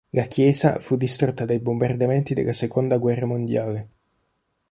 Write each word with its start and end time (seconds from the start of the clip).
La 0.15 0.23
chiesa 0.25 0.79
fu 0.79 0.95
distrutta 0.97 1.45
dai 1.45 1.59
bombardamenti 1.59 2.33
della 2.33 2.53
seconda 2.53 2.97
guerra 2.97 3.27
mondiale. 3.27 3.89